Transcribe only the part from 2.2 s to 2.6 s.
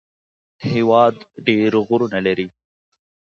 لري